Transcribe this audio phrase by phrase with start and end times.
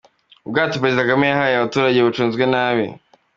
[0.45, 2.85] Ubwato Perezida Kagame yahaye abaturage bucunzwe nabi